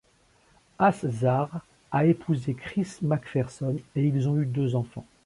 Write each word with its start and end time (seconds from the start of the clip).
Haszard 0.79 1.61
a 1.91 2.05
épousé 2.07 2.55
Kris 2.55 2.95
MacPherson 3.03 3.77
et 3.95 4.03
ils 4.03 4.27
ont 4.27 4.33
deux 4.33 4.73
enfants. 4.75 5.05